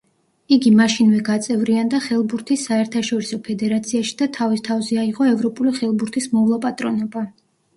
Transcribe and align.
იგი 0.55 0.69
მაშინვე 0.77 1.19
გაწევრიანდა 1.27 1.99
ხელბურთის 2.05 2.63
საერთაშორისო 2.69 3.39
ფედერაციაში 3.49 4.17
და 4.23 4.29
თავის 4.39 4.65
თავზე 4.71 4.99
აიღო 5.03 5.29
ევროპული 5.37 5.75
ხელბურთის 5.83 6.31
მოვლა-პატრონობა. 6.37 7.25